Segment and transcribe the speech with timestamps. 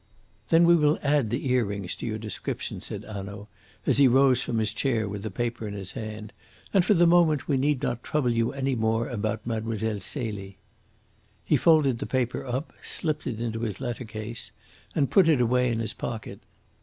[0.49, 3.47] "Then we will add the earrings to your description," said Hanaud,
[3.85, 6.33] as he rose from his chair with the paper in his hand,
[6.73, 10.57] "and for the moment we need not trouble you any more about Mademoiselle Celie."
[11.45, 14.51] He folded the paper up, slipped it into his letter case,
[14.95, 16.39] and put it away in his pocket.